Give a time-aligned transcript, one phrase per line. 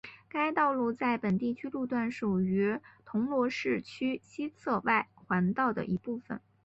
[0.27, 6.41] 该道路在本地区路段属于铜锣市区西侧外环道的一部分。